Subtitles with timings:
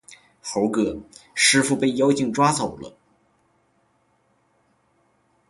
[0.43, 0.99] 猴哥，
[1.35, 2.97] 师父被妖精抓走了